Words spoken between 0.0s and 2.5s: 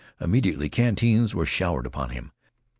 Immediately canteens were showered upon him.